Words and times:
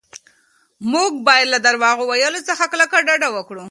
موږ 0.91 1.11
باید 1.27 1.47
له 1.53 1.59
درواغ 1.67 1.97
ویلو 2.03 2.41
څخه 2.49 2.63
په 2.65 2.69
کلکه 2.71 2.97
ډډه 3.07 3.29
وکړو. 3.31 3.59